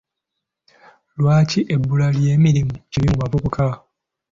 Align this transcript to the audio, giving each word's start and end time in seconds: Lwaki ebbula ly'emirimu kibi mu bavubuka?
Lwaki 1.19 1.59
ebbula 1.75 2.07
ly'emirimu 2.15 2.75
kibi 2.91 3.07
mu 3.11 3.17
bavubuka? 3.21 3.65